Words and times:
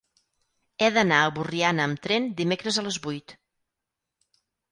He 0.83 0.87
d'anar 0.95 1.19
a 1.25 1.33
Borriana 1.35 1.85
amb 1.89 2.01
tren 2.07 2.25
dimecres 2.41 2.81
a 2.83 2.87
les 2.87 2.99
vuit. 3.05 3.37